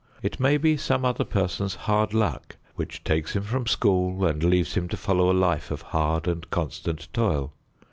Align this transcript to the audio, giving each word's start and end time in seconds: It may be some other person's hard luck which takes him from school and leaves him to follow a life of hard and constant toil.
It 0.23 0.39
may 0.39 0.57
be 0.57 0.77
some 0.77 1.05
other 1.05 1.23
person's 1.23 1.75
hard 1.75 2.11
luck 2.11 2.57
which 2.73 3.03
takes 3.03 3.35
him 3.35 3.43
from 3.43 3.67
school 3.67 4.25
and 4.25 4.43
leaves 4.43 4.73
him 4.73 4.87
to 4.87 4.97
follow 4.97 5.31
a 5.31 5.39
life 5.39 5.69
of 5.69 5.83
hard 5.93 6.27
and 6.27 6.49
constant 6.49 7.07
toil. 7.13 7.53